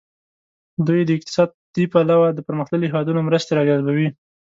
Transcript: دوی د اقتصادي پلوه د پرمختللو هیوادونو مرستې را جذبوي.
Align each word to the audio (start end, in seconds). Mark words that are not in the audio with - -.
دوی 0.87 1.01
د 1.05 1.09
اقتصادي 1.17 1.85
پلوه 1.93 2.27
د 2.33 2.39
پرمختللو 2.47 2.85
هیوادونو 2.89 3.25
مرستې 3.27 3.51
را 3.57 3.63
جذبوي. 3.69 4.07